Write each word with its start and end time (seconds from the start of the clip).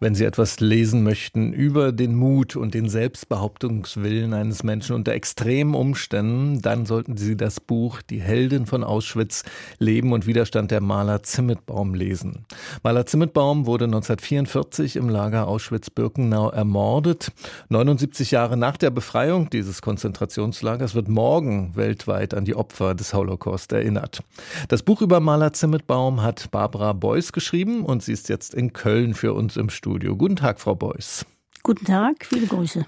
wenn 0.00 0.14
Sie 0.14 0.24
etwas 0.24 0.60
lesen 0.60 1.02
möchten 1.02 1.52
über 1.52 1.92
den 1.92 2.14
Mut 2.14 2.56
und 2.56 2.72
den 2.72 2.88
Selbstbehauptungswillen 2.88 4.32
eines 4.32 4.62
Menschen 4.62 4.96
unter 4.96 5.12
extremen 5.12 5.74
Umständen, 5.74 6.62
dann 6.62 6.86
sollten 6.86 7.18
Sie 7.18 7.36
das 7.36 7.60
Buch 7.60 8.00
Die 8.00 8.20
Heldin 8.20 8.64
von 8.64 8.82
Auschwitz 8.82 9.44
Leben 9.78 10.14
und 10.14 10.26
Widerstand 10.26 10.70
der 10.70 10.80
Maler 10.80 11.22
Zimmetbaum 11.22 11.92
lesen. 11.94 12.46
Maler 12.82 13.04
Zimmetbaum 13.04 13.66
wurde 13.66 13.84
1944 13.84 14.96
im 14.96 15.10
Lager 15.10 15.46
Auschwitz-Birkenau 15.46 16.48
ermordet. 16.48 17.32
79 17.68 18.30
Jahre 18.30 18.56
nach 18.56 18.78
der 18.78 18.90
Befreiung 18.90 19.50
dieses 19.50 19.82
Konzentrationslagers 19.82 20.94
wird 20.94 21.08
morgen 21.08 21.76
weltweit 21.76 22.32
an 22.32 22.46
die 22.46 22.54
Opfer 22.54 22.94
des 22.94 23.12
Holocaust 23.12 23.70
erinnert. 23.72 24.22
Das 24.68 24.82
Buch 24.82 25.02
über 25.02 25.20
Maler 25.20 25.52
Zimmetbaum 25.52 26.22
hat 26.22 26.50
Barbara 26.50 26.94
Beuys 26.94 27.32
geschrieben 27.32 27.84
und 27.84 28.02
sie 28.02 28.12
ist 28.12 28.30
jetzt 28.30 28.54
in 28.54 28.72
Köln 28.72 29.12
für 29.12 29.34
uns 29.34 29.58
im 29.58 29.68
Studio. 29.68 29.89
Studio. 29.90 30.14
Guten 30.14 30.36
Tag, 30.36 30.60
Frau 30.60 30.76
Beuys. 30.76 31.26
Guten 31.64 31.84
Tag, 31.84 32.24
viele 32.24 32.46
Grüße. 32.46 32.86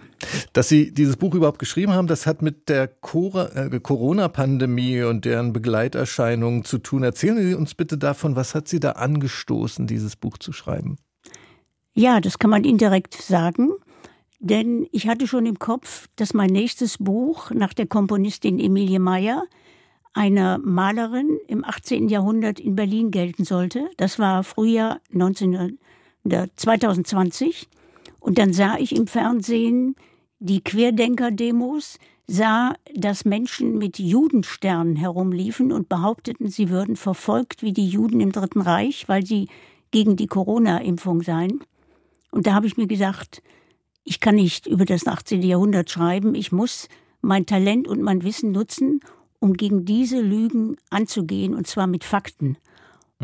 Dass 0.52 0.68
Sie 0.68 0.94
dieses 0.94 1.16
Buch 1.16 1.34
überhaupt 1.34 1.58
geschrieben 1.58 1.90
haben, 1.92 2.06
das 2.06 2.28
hat 2.28 2.42
mit 2.42 2.68
der 2.68 2.84
äh, 2.84 3.80
Corona-Pandemie 3.80 5.02
und 5.02 5.24
deren 5.24 5.52
Begleiterscheinungen 5.52 6.64
zu 6.64 6.78
tun. 6.78 7.02
Erzählen 7.02 7.36
Sie 7.38 7.56
uns 7.56 7.74
bitte 7.74 7.98
davon, 7.98 8.36
was 8.36 8.54
hat 8.54 8.68
Sie 8.68 8.78
da 8.78 8.92
angestoßen, 8.92 9.88
dieses 9.88 10.14
Buch 10.14 10.38
zu 10.38 10.52
schreiben? 10.52 10.96
Ja, 11.92 12.20
das 12.20 12.38
kann 12.38 12.50
man 12.50 12.62
indirekt 12.62 13.14
sagen, 13.14 13.70
denn 14.38 14.86
ich 14.92 15.08
hatte 15.08 15.26
schon 15.26 15.44
im 15.44 15.58
Kopf, 15.58 16.06
dass 16.14 16.34
mein 16.34 16.50
nächstes 16.50 16.98
Buch 16.98 17.50
nach 17.50 17.74
der 17.74 17.88
Komponistin 17.88 18.60
Emilie 18.60 19.00
Meyer, 19.00 19.42
einer 20.14 20.58
Malerin 20.58 21.40
im 21.48 21.64
18. 21.64 22.08
Jahrhundert 22.08 22.60
in 22.60 22.76
Berlin 22.76 23.10
gelten 23.10 23.44
sollte. 23.44 23.90
Das 23.96 24.20
war 24.20 24.44
Frühjahr 24.44 25.00
1900. 25.12 25.72
2020 26.24 27.68
und 28.20 28.38
dann 28.38 28.52
sah 28.52 28.78
ich 28.78 28.94
im 28.94 29.06
Fernsehen 29.06 29.96
die 30.38 30.62
Querdenker-Demos, 30.62 31.98
sah, 32.26 32.74
dass 32.94 33.24
Menschen 33.24 33.78
mit 33.78 33.98
Judensternen 33.98 34.96
herumliefen 34.96 35.72
und 35.72 35.88
behaupteten, 35.88 36.48
sie 36.48 36.70
würden 36.70 36.96
verfolgt 36.96 37.62
wie 37.62 37.72
die 37.72 37.88
Juden 37.88 38.20
im 38.20 38.32
Dritten 38.32 38.60
Reich, 38.60 39.08
weil 39.08 39.26
sie 39.26 39.48
gegen 39.90 40.16
die 40.16 40.26
Corona-Impfung 40.26 41.22
seien. 41.22 41.60
Und 42.30 42.46
da 42.46 42.54
habe 42.54 42.66
ich 42.66 42.76
mir 42.76 42.86
gesagt, 42.86 43.42
ich 44.04 44.20
kann 44.20 44.36
nicht 44.36 44.66
über 44.66 44.84
das 44.84 45.06
18. 45.06 45.42
Jahrhundert 45.42 45.90
schreiben, 45.90 46.34
ich 46.34 46.50
muss 46.50 46.88
mein 47.20 47.46
Talent 47.46 47.86
und 47.86 48.02
mein 48.02 48.24
Wissen 48.24 48.50
nutzen, 48.50 49.00
um 49.38 49.54
gegen 49.54 49.84
diese 49.84 50.20
Lügen 50.20 50.76
anzugehen, 50.90 51.54
und 51.54 51.66
zwar 51.66 51.86
mit 51.86 52.04
Fakten. 52.04 52.56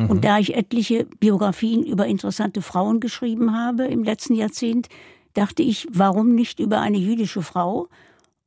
Und 0.07 0.19
mhm. 0.19 0.21
da 0.21 0.39
ich 0.39 0.55
etliche 0.55 1.07
Biografien 1.19 1.85
über 1.85 2.07
interessante 2.07 2.63
Frauen 2.63 3.01
geschrieben 3.01 3.53
habe 3.53 3.85
im 3.87 4.05
letzten 4.05 4.35
Jahrzehnt, 4.35 4.89
dachte 5.35 5.63
ich, 5.63 5.89
warum 5.91 6.35
nicht 6.35 6.61
über 6.61 6.81
eine 6.81 6.99
jüdische 6.99 7.43
Frau? 7.43 7.89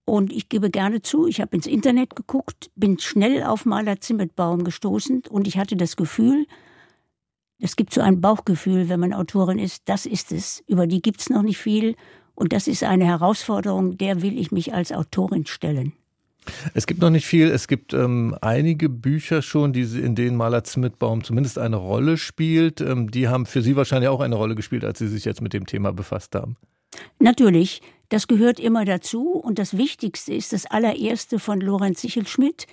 Und 0.05 0.31
ich 0.31 0.47
gebe 0.47 0.69
gerne 0.69 1.01
zu, 1.01 1.27
ich 1.27 1.41
habe 1.41 1.55
ins 1.55 1.67
Internet 1.67 2.15
geguckt, 2.15 2.71
bin 2.75 2.99
schnell 2.99 3.43
auf 3.43 3.65
Maler 3.65 3.99
Zimmetbaum 3.99 4.63
gestoßen 4.63 5.23
und 5.29 5.47
ich 5.47 5.57
hatte 5.57 5.75
das 5.75 5.95
Gefühl, 5.97 6.47
es 7.59 7.75
gibt 7.75 7.93
so 7.93 8.01
ein 8.01 8.21
Bauchgefühl, 8.21 8.89
wenn 8.89 8.99
man 8.99 9.13
Autorin 9.13 9.59
ist, 9.59 9.83
das 9.85 10.05
ist 10.05 10.31
es. 10.31 10.63
Über 10.67 10.87
die 10.87 11.01
gibt 11.01 11.21
es 11.21 11.29
noch 11.29 11.43
nicht 11.43 11.59
viel 11.59 11.95
und 12.33 12.53
das 12.53 12.67
ist 12.67 12.83
eine 12.83 13.05
Herausforderung, 13.05 13.97
der 13.97 14.21
will 14.21 14.39
ich 14.39 14.51
mich 14.51 14.73
als 14.73 14.91
Autorin 14.91 15.45
stellen. 15.45 15.93
Es 16.73 16.87
gibt 16.87 17.01
noch 17.01 17.09
nicht 17.09 17.25
viel. 17.25 17.49
Es 17.49 17.67
gibt 17.67 17.93
ähm, 17.93 18.35
einige 18.41 18.89
Bücher 18.89 19.41
schon, 19.41 19.73
die, 19.73 19.81
in 19.81 20.15
denen 20.15 20.35
Maler 20.35 20.63
Zimmetbaum 20.63 21.23
zumindest 21.23 21.57
eine 21.57 21.75
Rolle 21.75 22.17
spielt. 22.17 22.81
Ähm, 22.81 23.11
die 23.11 23.27
haben 23.27 23.45
für 23.45 23.61
Sie 23.61 23.75
wahrscheinlich 23.75 24.09
auch 24.09 24.21
eine 24.21 24.35
Rolle 24.35 24.55
gespielt, 24.55 24.83
als 24.83 24.99
Sie 24.99 25.07
sich 25.07 25.25
jetzt 25.25 25.41
mit 25.41 25.53
dem 25.53 25.65
Thema 25.65 25.93
befasst 25.93 26.35
haben. 26.35 26.55
Natürlich, 27.19 27.81
das 28.09 28.27
gehört 28.27 28.59
immer 28.59 28.85
dazu. 28.85 29.31
Und 29.31 29.59
das 29.59 29.77
Wichtigste 29.77 30.33
ist 30.33 30.53
das 30.53 30.65
allererste 30.65 31.39
von 31.39 31.61
Lorenz 31.61 32.01
Sichelschmidt, 32.01 32.67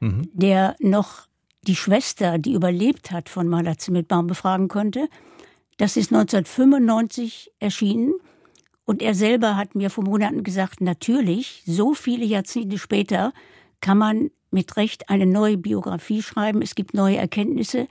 mhm. 0.00 0.28
der 0.32 0.76
noch 0.80 1.26
die 1.62 1.76
Schwester, 1.76 2.38
die 2.38 2.52
überlebt 2.52 3.10
hat, 3.10 3.28
von 3.28 3.48
Maler 3.48 3.78
Zimmetbaum 3.78 4.26
befragen 4.26 4.68
konnte. 4.68 5.08
Das 5.78 5.96
ist 5.96 6.12
1995 6.12 7.50
erschienen. 7.58 8.14
Und 8.84 9.02
er 9.02 9.14
selber 9.14 9.56
hat 9.56 9.74
mir 9.74 9.90
vor 9.90 10.04
Monaten 10.04 10.42
gesagt, 10.42 10.80
natürlich, 10.80 11.62
so 11.66 11.94
viele 11.94 12.24
Jahrzehnte 12.24 12.78
später 12.78 13.32
kann 13.80 13.98
man 13.98 14.30
mit 14.50 14.76
Recht 14.76 15.08
eine 15.08 15.26
neue 15.26 15.56
Biografie 15.56 16.22
schreiben. 16.22 16.62
Es 16.62 16.74
gibt 16.74 16.94
neue 16.94 17.16
Erkenntnisse, 17.16 17.86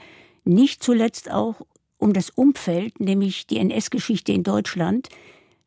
nicht 0.46 0.84
zuletzt 0.84 1.32
auch 1.32 1.62
um 1.98 2.14
das 2.14 2.30
Umfeld, 2.30 3.00
nämlich 3.00 3.48
die 3.48 3.58
NS-Geschichte 3.58 4.34
in 4.34 4.44
Deutschland, 4.44 5.10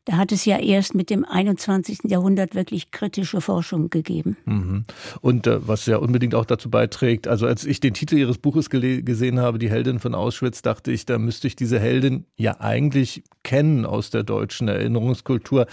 da 0.07 0.15
hat 0.15 0.31
es 0.31 0.45
ja 0.45 0.57
erst 0.57 0.95
mit 0.95 1.09
dem 1.09 1.25
21. 1.25 1.99
Jahrhundert 2.05 2.55
wirklich 2.55 2.91
kritische 2.91 3.41
Forschung 3.41 3.89
gegeben. 3.89 4.37
Mhm. 4.45 4.85
Und 5.19 5.47
äh, 5.47 5.67
was 5.67 5.85
ja 5.85 5.97
unbedingt 5.97 6.33
auch 6.33 6.45
dazu 6.45 6.69
beiträgt, 6.69 7.27
also 7.27 7.45
als 7.45 7.65
ich 7.65 7.81
den 7.81 7.93
Titel 7.93 8.15
Ihres 8.15 8.37
Buches 8.37 8.69
gesehen 8.69 9.41
habe, 9.41 9.59
Die 9.59 9.69
Heldin 9.69 9.99
von 9.99 10.15
Auschwitz, 10.15 10.61
dachte 10.61 10.93
ich, 10.93 11.05
da 11.05 11.17
müsste 11.17 11.47
ich 11.47 11.57
diese 11.57 11.77
Heldin 11.77 12.25
ja 12.37 12.61
eigentlich 12.61 13.23
kennen 13.43 13.85
aus 13.85 14.09
der 14.09 14.23
deutschen 14.23 14.69
Erinnerungskultur, 14.69 15.67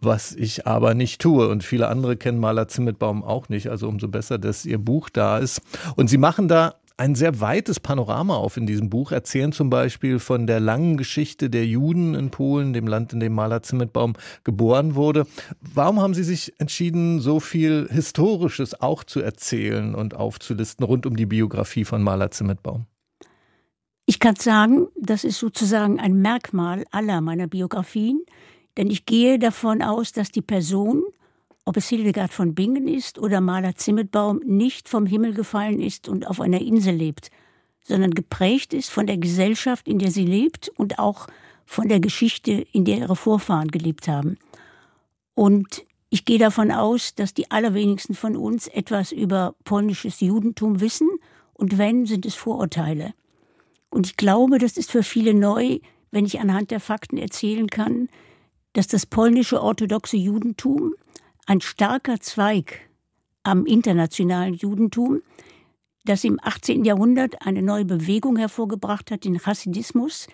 was 0.00 0.34
ich 0.34 0.66
aber 0.66 0.94
nicht 0.94 1.20
tue. 1.20 1.46
Und 1.48 1.62
viele 1.62 1.86
andere 1.86 2.16
kennen 2.16 2.40
Maler 2.40 2.66
Zimmetbaum 2.66 3.22
auch 3.22 3.48
nicht. 3.48 3.68
Also 3.68 3.86
umso 3.86 4.08
besser, 4.08 4.38
dass 4.38 4.66
Ihr 4.66 4.78
Buch 4.78 5.10
da 5.10 5.38
ist. 5.38 5.60
Und 5.94 6.10
Sie 6.10 6.18
machen 6.18 6.48
da 6.48 6.74
ein 6.96 7.14
sehr 7.14 7.40
weites 7.40 7.78
Panorama 7.78 8.36
auf 8.36 8.56
in 8.56 8.66
diesem 8.66 8.88
Buch, 8.88 9.12
erzählen 9.12 9.52
zum 9.52 9.68
Beispiel 9.68 10.18
von 10.18 10.46
der 10.46 10.60
langen 10.60 10.96
Geschichte 10.96 11.50
der 11.50 11.66
Juden 11.66 12.14
in 12.14 12.30
Polen, 12.30 12.72
dem 12.72 12.86
Land, 12.86 13.12
in 13.12 13.20
dem 13.20 13.34
Maler 13.34 13.62
Zimmetbaum 13.62 14.14
geboren 14.44 14.94
wurde. 14.94 15.26
Warum 15.60 16.00
haben 16.00 16.14
Sie 16.14 16.24
sich 16.24 16.58
entschieden, 16.58 17.20
so 17.20 17.40
viel 17.40 17.88
Historisches 17.90 18.80
auch 18.80 19.04
zu 19.04 19.20
erzählen 19.20 19.94
und 19.94 20.14
aufzulisten 20.14 20.84
rund 20.86 21.06
um 21.06 21.16
die 21.16 21.26
Biografie 21.26 21.84
von 21.84 22.02
Maler 22.02 22.30
Zimmetbaum? 22.30 22.86
Ich 24.06 24.20
kann 24.20 24.36
sagen, 24.36 24.86
das 24.98 25.24
ist 25.24 25.38
sozusagen 25.38 26.00
ein 26.00 26.14
Merkmal 26.14 26.84
aller 26.92 27.20
meiner 27.20 27.48
Biografien, 27.48 28.24
denn 28.76 28.88
ich 28.88 29.04
gehe 29.04 29.38
davon 29.38 29.82
aus, 29.82 30.12
dass 30.12 30.30
die 30.30 30.42
Person 30.42 31.02
ob 31.66 31.76
es 31.76 31.88
Hildegard 31.88 32.32
von 32.32 32.54
Bingen 32.54 32.88
ist 32.88 33.18
oder 33.18 33.40
Maler 33.40 33.74
Zimmetbaum, 33.74 34.40
nicht 34.44 34.88
vom 34.88 35.04
Himmel 35.04 35.34
gefallen 35.34 35.80
ist 35.80 36.08
und 36.08 36.26
auf 36.26 36.40
einer 36.40 36.60
Insel 36.60 36.94
lebt, 36.94 37.30
sondern 37.82 38.12
geprägt 38.12 38.72
ist 38.72 38.88
von 38.88 39.06
der 39.06 39.18
Gesellschaft, 39.18 39.88
in 39.88 39.98
der 39.98 40.12
sie 40.12 40.24
lebt 40.24 40.68
und 40.70 40.98
auch 41.00 41.26
von 41.66 41.88
der 41.88 41.98
Geschichte, 41.98 42.52
in 42.72 42.84
der 42.84 42.98
ihre 42.98 43.16
Vorfahren 43.16 43.68
gelebt 43.68 44.06
haben. 44.06 44.38
Und 45.34 45.84
ich 46.08 46.24
gehe 46.24 46.38
davon 46.38 46.70
aus, 46.70 47.16
dass 47.16 47.34
die 47.34 47.50
allerwenigsten 47.50 48.14
von 48.14 48.36
uns 48.36 48.68
etwas 48.68 49.10
über 49.10 49.56
polnisches 49.64 50.20
Judentum 50.20 50.80
wissen 50.80 51.08
und 51.52 51.78
wenn, 51.78 52.06
sind 52.06 52.24
es 52.26 52.36
Vorurteile. 52.36 53.12
Und 53.90 54.06
ich 54.06 54.16
glaube, 54.16 54.58
das 54.58 54.76
ist 54.76 54.92
für 54.92 55.02
viele 55.02 55.34
neu, 55.34 55.80
wenn 56.12 56.26
ich 56.26 56.38
anhand 56.38 56.70
der 56.70 56.80
Fakten 56.80 57.18
erzählen 57.18 57.66
kann, 57.66 58.08
dass 58.72 58.86
das 58.86 59.04
polnische 59.04 59.60
orthodoxe 59.60 60.16
Judentum 60.16 60.94
ein 61.46 61.60
starker 61.60 62.20
Zweig 62.20 62.80
am 63.44 63.64
internationalen 63.64 64.54
Judentum, 64.54 65.22
das 66.04 66.24
im 66.24 66.38
18. 66.42 66.84
Jahrhundert 66.84 67.46
eine 67.46 67.62
neue 67.62 67.84
Bewegung 67.84 68.36
hervorgebracht 68.36 69.10
hat, 69.10 69.24
den 69.24 69.44
Hasidismus, 69.44 70.26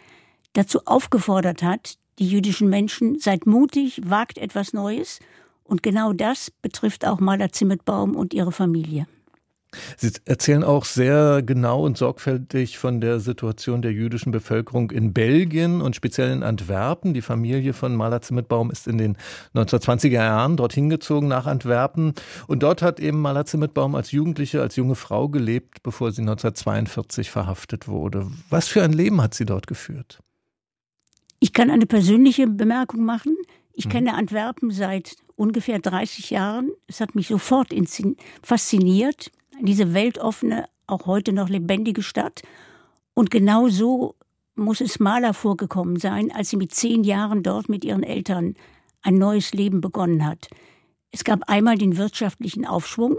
dazu 0.55 0.81
aufgefordert 0.87 1.63
hat, 1.63 1.99
die 2.19 2.29
jüdischen 2.29 2.69
Menschen, 2.69 3.19
seid 3.19 3.47
mutig, 3.47 4.01
wagt 4.05 4.39
etwas 4.39 4.73
Neues. 4.73 5.21
Und 5.65 5.83
genau 5.83 6.13
das 6.13 6.51
betrifft 6.51 7.07
auch 7.07 7.21
Maler 7.21 7.53
Zimmetbaum 7.53 8.17
und 8.17 8.35
ihre 8.35 8.53
Familie. 8.53 9.07
Sie 9.97 10.13
erzählen 10.25 10.65
auch 10.65 10.85
sehr 10.85 11.43
genau 11.43 11.85
und 11.85 11.97
sorgfältig 11.97 12.79
von 12.79 13.01
der 13.01 13.21
Situation 13.21 13.83
der 13.83 13.93
jüdischen 13.93 14.31
Bevölkerung 14.31 14.91
in 14.91 15.13
Belgien 15.13 15.81
und 15.81 15.97
speziell 15.97 16.31
in 16.31 16.43
Antwerpen. 16.43 17.15
Die 17.15 17.23
Familie 17.23 17.73
von 17.73 17.97
Maler 17.97 18.21
Zimmetbaum 18.21 18.71
ist 18.71 18.87
in 18.87 18.99
den 18.99 19.17
1920er 19.55 20.11
Jahren 20.11 20.57
dorthin 20.57 20.91
gezogen 20.91 21.29
nach 21.29 21.47
Antwerpen. 21.47 22.15
Und 22.47 22.63
dort 22.63 22.83
hat 22.83 23.01
eben 23.01 23.21
Maler 23.21 23.47
Zimmetbaum 23.47 23.95
als 23.95 24.13
Jugendliche, 24.13 24.61
als 24.61 24.77
junge 24.77 24.95
Frau 24.95 25.29
gelebt, 25.29 25.83
bevor 25.83 26.13
sie 26.13 26.23
1942 26.23 27.31
verhaftet 27.31 27.89
wurde. 27.89 28.31
Was 28.51 28.69
für 28.69 28.83
ein 28.83 28.93
Leben 28.93 29.23
hat 29.23 29.35
sie 29.35 29.47
dort 29.47 29.67
geführt? 29.67 30.21
Ich 31.41 31.53
kann 31.53 31.71
eine 31.71 31.87
persönliche 31.87 32.47
Bemerkung 32.47 33.05
machen. 33.05 33.37
Ich 33.73 33.85
hm. 33.85 33.91
kenne 33.91 34.15
Antwerpen 34.15 34.71
seit 34.71 35.17
ungefähr 35.35 35.79
30 35.79 36.31
Jahren. 36.31 36.71
Es 36.87 37.01
hat 37.01 37.15
mich 37.15 37.29
sofort 37.29 37.75
fasziniert 38.43 39.33
diese 39.61 39.95
weltoffene, 39.95 40.67
auch 40.87 41.07
heute 41.07 41.33
noch 41.33 41.49
lebendige 41.49 42.03
Stadt. 42.03 42.43
Und 43.15 43.31
genau 43.31 43.69
so 43.69 44.15
muss 44.55 44.81
es 44.81 45.01
Maler 45.01 45.35
vorgekommen 45.35 45.99
sein, 45.99 46.31
als 46.33 46.51
sie 46.51 46.57
mit 46.57 46.75
zehn 46.75 47.05
Jahren 47.05 47.43
dort 47.43 47.69
mit 47.69 47.85
ihren 47.85 48.03
Eltern 48.03 48.55
ein 49.03 49.17
neues 49.17 49.53
Leben 49.53 49.81
begonnen 49.81 50.27
hat. 50.27 50.49
Es 51.11 51.25
gab 51.25 51.49
einmal 51.49 51.77
den 51.79 51.97
wirtschaftlichen 51.97 52.67
Aufschwung, 52.67 53.17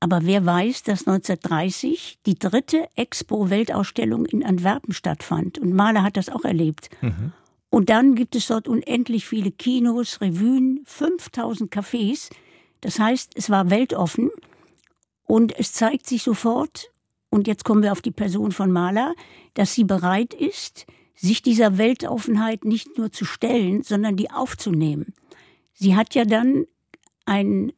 Aber 0.00 0.20
wer 0.24 0.46
weiß, 0.46 0.84
dass 0.84 1.08
1930 1.08 2.20
die 2.24 2.38
dritte 2.38 2.88
Expo-Weltausstellung 2.94 4.26
in 4.26 4.44
Antwerpen 4.44 4.92
stattfand. 4.92 5.58
Und 5.58 5.72
Mahler 5.74 6.02
hat 6.02 6.16
das 6.16 6.28
auch 6.28 6.44
erlebt. 6.44 6.88
Mhm. 7.00 7.32
Und 7.70 7.90
dann 7.90 8.14
gibt 8.14 8.36
es 8.36 8.46
dort 8.46 8.68
unendlich 8.68 9.26
viele 9.26 9.50
Kinos, 9.50 10.20
Revuen, 10.20 10.82
5000 10.84 11.72
Cafés. 11.72 12.30
Das 12.80 12.98
heißt, 12.98 13.32
es 13.34 13.50
war 13.50 13.70
weltoffen. 13.70 14.30
Und 15.28 15.56
es 15.58 15.72
zeigt 15.72 16.06
sich 16.06 16.22
sofort, 16.22 16.90
und 17.28 17.46
jetzt 17.46 17.64
kommen 17.64 17.82
wir 17.82 17.92
auf 17.92 18.00
die 18.00 18.10
Person 18.10 18.50
von 18.50 18.72
Mahler, 18.72 19.14
dass 19.52 19.74
sie 19.74 19.84
bereit 19.84 20.32
ist, 20.32 20.86
sich 21.14 21.42
dieser 21.42 21.76
Weltoffenheit 21.76 22.64
nicht 22.64 22.96
nur 22.96 23.12
zu 23.12 23.26
stellen, 23.26 23.82
sondern 23.82 24.16
die 24.16 24.30
aufzunehmen. 24.30 25.12
Sie 25.74 25.94
hat 25.94 26.14
ja 26.14 26.24
dann 26.24 26.64
ein 27.26 27.72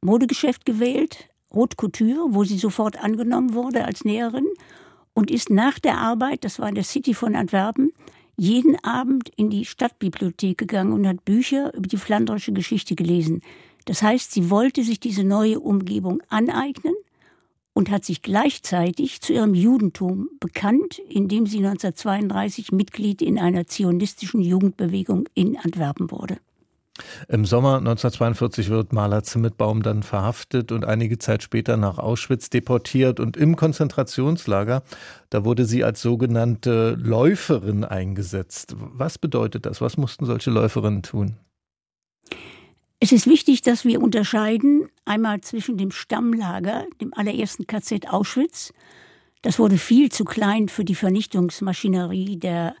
Modegeschäft 0.00 0.66
gewählt, 0.66 1.28
Haute 1.54 1.76
Couture, 1.76 2.34
wo 2.34 2.42
sie 2.44 2.58
sofort 2.58 3.02
angenommen 3.02 3.54
wurde 3.54 3.84
als 3.84 4.04
Näherin 4.04 4.46
und 5.14 5.30
ist 5.30 5.50
nach 5.50 5.78
der 5.78 5.98
Arbeit, 5.98 6.44
das 6.44 6.58
war 6.58 6.68
in 6.68 6.74
der 6.74 6.84
City 6.84 7.14
von 7.14 7.36
Antwerpen, 7.36 7.92
jeden 8.36 8.76
Abend 8.84 9.30
in 9.36 9.50
die 9.50 9.64
Stadtbibliothek 9.64 10.58
gegangen 10.58 10.92
und 10.92 11.06
hat 11.06 11.24
Bücher 11.24 11.72
über 11.74 11.86
die 11.86 11.96
flandrische 11.96 12.52
Geschichte 12.52 12.96
gelesen. 12.96 13.40
Das 13.84 14.02
heißt, 14.02 14.32
sie 14.32 14.50
wollte 14.50 14.82
sich 14.84 15.00
diese 15.00 15.24
neue 15.24 15.60
Umgebung 15.60 16.22
aneignen 16.28 16.94
und 17.72 17.90
hat 17.90 18.04
sich 18.04 18.22
gleichzeitig 18.22 19.20
zu 19.20 19.32
ihrem 19.32 19.54
Judentum 19.54 20.28
bekannt, 20.40 20.98
indem 21.08 21.46
sie 21.46 21.58
1932 21.58 22.72
Mitglied 22.72 23.22
in 23.22 23.38
einer 23.38 23.66
zionistischen 23.66 24.40
Jugendbewegung 24.40 25.28
in 25.34 25.56
Antwerpen 25.56 26.10
wurde. 26.10 26.38
Im 27.28 27.44
Sommer 27.44 27.76
1942 27.78 28.70
wird 28.70 28.92
Maler 28.92 29.22
Zimmetbaum 29.22 29.82
dann 29.82 30.02
verhaftet 30.02 30.72
und 30.72 30.84
einige 30.84 31.18
Zeit 31.18 31.42
später 31.42 31.76
nach 31.76 31.98
Auschwitz 31.98 32.50
deportiert 32.50 33.20
und 33.20 33.36
im 33.36 33.56
Konzentrationslager, 33.56 34.82
da 35.30 35.44
wurde 35.44 35.64
sie 35.64 35.84
als 35.84 36.02
sogenannte 36.02 36.96
Läuferin 36.98 37.84
eingesetzt. 37.84 38.74
Was 38.76 39.18
bedeutet 39.18 39.66
das? 39.66 39.80
Was 39.80 39.96
mussten 39.96 40.26
solche 40.26 40.50
Läuferinnen 40.50 41.02
tun? 41.02 41.36
Es 43.00 43.12
ist 43.12 43.26
wichtig, 43.26 43.62
dass 43.62 43.84
wir 43.84 44.02
unterscheiden 44.02 44.88
einmal 45.04 45.40
zwischen 45.40 45.76
dem 45.76 45.90
Stammlager, 45.90 46.86
dem 47.00 47.14
allerersten 47.14 47.66
KZ 47.66 48.08
Auschwitz. 48.12 48.72
Das 49.42 49.58
wurde 49.58 49.78
viel 49.78 50.10
zu 50.10 50.24
klein 50.24 50.68
für 50.68 50.84
die 50.84 50.96
Vernichtungsmaschinerie 50.96 52.38
der 52.38 52.74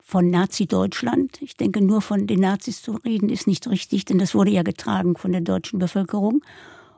von 0.00 0.28
Nazi-Deutschland. 0.28 1.40
Ich 1.40 1.56
denke, 1.56 1.82
nur 1.82 2.02
von 2.02 2.26
den 2.26 2.40
Nazis 2.40 2.82
zu 2.82 2.92
reden 2.92 3.30
ist 3.30 3.46
nicht 3.46 3.66
richtig, 3.68 4.04
denn 4.04 4.18
das 4.18 4.34
wurde 4.34 4.50
ja 4.50 4.62
getragen 4.62 5.16
von 5.16 5.32
der 5.32 5.40
deutschen 5.40 5.78
Bevölkerung. 5.78 6.44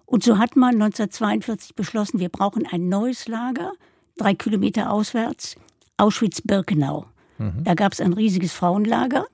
Und 0.07 0.25
so 0.25 0.39
hat 0.39 0.57
man 0.57 0.75
1942 0.75 1.75
beschlossen, 1.75 2.21
wir 2.21 2.31
brauchen 2.31 2.67
ein 2.67 2.89
neues 2.89 3.29
Lager, 3.29 3.73
drei 4.17 4.35
Kilometer 4.35 4.91
auswärts, 4.91 5.57
Auschwitz-Birkenau. 5.99 7.07
Mhm. 7.39 7.65
Da 7.65 7.75
gab 7.75 7.93
es 7.93 8.01
ein 8.01 8.13
riesiges 8.13 8.53
Frauenlager 8.53 9.27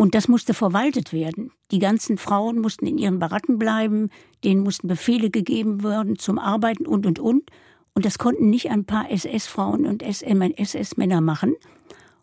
und 0.00 0.14
das 0.14 0.28
musste 0.28 0.54
verwaltet 0.54 1.12
werden. 1.12 1.52
Die 1.70 1.78
ganzen 1.78 2.16
Frauen 2.16 2.58
mussten 2.58 2.86
in 2.86 2.96
ihren 2.96 3.18
Baracken 3.18 3.58
bleiben, 3.58 4.08
denen 4.42 4.62
mussten 4.62 4.88
Befehle 4.88 5.28
gegeben 5.28 5.82
werden 5.82 6.18
zum 6.18 6.38
Arbeiten 6.38 6.86
und, 6.86 7.04
und, 7.04 7.18
und. 7.18 7.50
Und 7.92 8.06
das 8.06 8.16
konnten 8.16 8.48
nicht 8.48 8.70
ein 8.70 8.86
paar 8.86 9.10
SS-Frauen 9.10 9.84
und 9.84 10.02
SS-Männer 10.02 11.20
machen, 11.20 11.54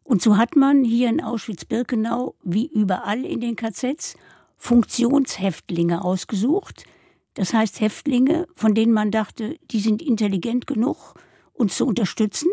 und 0.04 0.22
so 0.22 0.38
hat 0.38 0.56
man 0.56 0.86
hier 0.86 1.10
in 1.10 1.22
Auschwitz-Birkenau, 1.22 2.34
wie 2.42 2.66
überall 2.66 3.26
in 3.26 3.42
den 3.42 3.58
KZs, 3.58 4.16
Funktionshäftlinge 4.56 6.02
ausgesucht. 6.02 6.86
Das 7.34 7.54
heißt 7.54 7.82
Häftlinge, 7.82 8.48
von 8.56 8.74
denen 8.74 8.94
man 8.94 9.12
dachte, 9.12 9.58
die 9.70 9.82
sind 9.82 10.02
intelligent 10.02 10.66
genug, 10.66 11.14
uns 11.52 11.76
zu 11.76 11.86
unterstützen. 11.86 12.50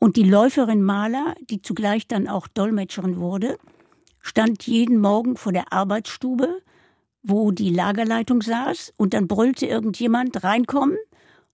Und 0.00 0.16
die 0.16 0.24
Läuferin 0.24 0.82
Maler, 0.82 1.36
die 1.48 1.62
zugleich 1.62 2.08
dann 2.08 2.26
auch 2.26 2.48
Dolmetscherin 2.48 3.20
wurde, 3.20 3.56
stand 4.24 4.66
jeden 4.66 5.00
Morgen 5.00 5.36
vor 5.36 5.52
der 5.52 5.72
Arbeitsstube, 5.72 6.62
wo 7.22 7.50
die 7.50 7.70
Lagerleitung 7.70 8.40
saß, 8.42 8.94
und 8.96 9.12
dann 9.12 9.28
brüllte 9.28 9.66
irgendjemand 9.66 10.42
reinkommen, 10.42 10.96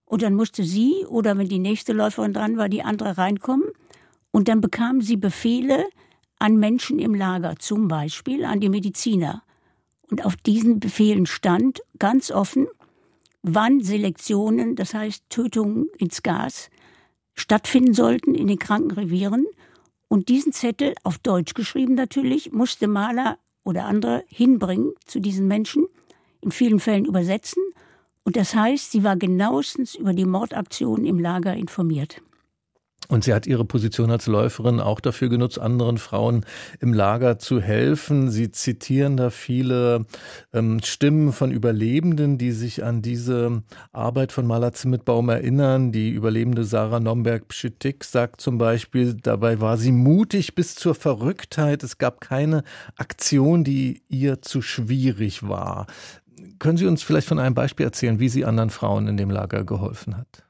und 0.04 0.22
dann 0.22 0.34
musste 0.34 0.64
sie 0.64 1.04
oder 1.08 1.36
wenn 1.36 1.48
die 1.48 1.58
nächste 1.58 1.92
Läuferin 1.92 2.32
dran 2.32 2.56
war, 2.56 2.68
die 2.68 2.82
andere 2.82 3.16
reinkommen. 3.16 3.68
Und 4.32 4.48
dann 4.48 4.60
bekamen 4.60 5.02
sie 5.02 5.16
Befehle 5.16 5.84
an 6.40 6.56
Menschen 6.56 6.98
im 6.98 7.14
Lager, 7.14 7.54
zum 7.60 7.86
Beispiel 7.86 8.44
an 8.44 8.58
die 8.58 8.70
Mediziner. 8.70 9.44
Und 10.10 10.24
auf 10.24 10.34
diesen 10.34 10.80
Befehlen 10.80 11.26
stand 11.26 11.80
ganz 12.00 12.32
offen, 12.32 12.66
wann 13.42 13.82
Selektionen, 13.82 14.74
das 14.74 14.94
heißt 14.94 15.24
Tötungen 15.28 15.86
ins 15.96 16.24
Gas, 16.24 16.70
stattfinden 17.34 17.94
sollten 17.94 18.34
in 18.34 18.48
den 18.48 18.58
Krankenrevieren. 18.58 19.46
Und 20.12 20.28
diesen 20.28 20.52
Zettel, 20.52 20.94
auf 21.04 21.18
Deutsch 21.18 21.54
geschrieben 21.54 21.94
natürlich, 21.94 22.50
musste 22.50 22.88
Maler 22.88 23.38
oder 23.62 23.84
andere 23.84 24.24
hinbringen 24.26 24.92
zu 25.06 25.20
diesen 25.20 25.46
Menschen, 25.46 25.86
in 26.40 26.50
vielen 26.50 26.80
Fällen 26.80 27.04
übersetzen. 27.04 27.62
Und 28.24 28.34
das 28.34 28.56
heißt, 28.56 28.90
sie 28.90 29.04
war 29.04 29.16
genauestens 29.16 29.94
über 29.94 30.12
die 30.12 30.24
Mordaktion 30.24 31.06
im 31.06 31.20
Lager 31.20 31.54
informiert. 31.54 32.20
Und 33.10 33.24
sie 33.24 33.34
hat 33.34 33.44
ihre 33.44 33.64
Position 33.64 34.12
als 34.12 34.28
Läuferin 34.28 34.78
auch 34.78 35.00
dafür 35.00 35.28
genutzt, 35.28 35.58
anderen 35.58 35.98
Frauen 35.98 36.46
im 36.78 36.94
Lager 36.94 37.40
zu 37.40 37.60
helfen. 37.60 38.30
Sie 38.30 38.52
zitieren 38.52 39.16
da 39.16 39.30
viele 39.30 40.06
ähm, 40.52 40.80
Stimmen 40.84 41.32
von 41.32 41.50
Überlebenden, 41.50 42.38
die 42.38 42.52
sich 42.52 42.84
an 42.84 43.02
diese 43.02 43.64
Arbeit 43.92 44.30
von 44.30 44.46
Maler 44.46 44.72
Zimmetbaum 44.74 45.28
erinnern. 45.28 45.90
Die 45.90 46.10
Überlebende 46.10 46.62
Sarah 46.62 47.00
Nomberg-Pschittik 47.00 48.04
sagt 48.04 48.40
zum 48.40 48.58
Beispiel, 48.58 49.14
dabei 49.14 49.60
war 49.60 49.76
sie 49.76 49.90
mutig 49.90 50.54
bis 50.54 50.76
zur 50.76 50.94
Verrücktheit. 50.94 51.82
Es 51.82 51.98
gab 51.98 52.20
keine 52.20 52.62
Aktion, 52.94 53.64
die 53.64 54.02
ihr 54.08 54.40
zu 54.40 54.62
schwierig 54.62 55.48
war. 55.48 55.88
Können 56.60 56.76
Sie 56.76 56.86
uns 56.86 57.02
vielleicht 57.02 57.26
von 57.26 57.40
einem 57.40 57.56
Beispiel 57.56 57.86
erzählen, 57.86 58.20
wie 58.20 58.28
sie 58.28 58.44
anderen 58.44 58.70
Frauen 58.70 59.08
in 59.08 59.16
dem 59.16 59.30
Lager 59.30 59.64
geholfen 59.64 60.16
hat? 60.16 60.44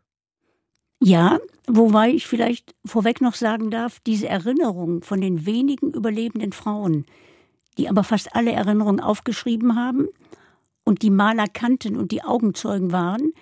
Ja, 1.03 1.39
wobei 1.67 2.11
ich 2.11 2.27
vielleicht 2.27 2.75
vorweg 2.85 3.23
noch 3.23 3.35
sagen 3.35 3.71
darf, 3.71 4.01
diese 4.01 4.29
Erinnerung 4.29 5.03
von 5.03 5.21
den 5.21 5.47
wenigen 5.47 5.93
überlebenden 5.93 6.53
Frauen, 6.53 7.07
die 7.79 7.89
aber 7.89 8.05
fast 8.05 8.37
alle 8.37 8.53
Erinnerungen 8.53 9.01
aufgeschrieben 9.01 9.77
haben 9.77 10.09
und 10.85 11.01
die 11.01 11.11
Maler 11.11 11.47
kannten 11.49 11.97
und 11.97 12.13
die 12.13 12.23
Augenzeugen 12.23 12.93
waren, 12.93 13.33